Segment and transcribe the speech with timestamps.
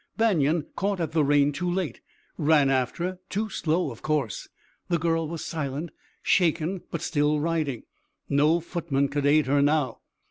[0.17, 2.01] Banion caught at the rein too late,
[2.35, 4.47] ran after too slow, of course.
[4.89, 5.91] The girl was silent,
[6.23, 7.83] shaken, but still riding.
[8.27, 9.99] No footman could aid her now.